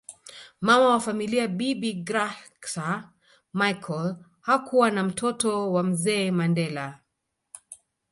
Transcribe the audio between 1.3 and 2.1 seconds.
bibi